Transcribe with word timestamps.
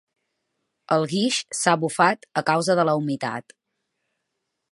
El 0.95 1.03
guix 1.11 1.41
s'ha 1.59 1.75
bufat 1.83 2.27
a 2.43 2.43
causa 2.49 2.79
de 2.81 2.87
la 2.91 2.97
humitat. 3.01 3.57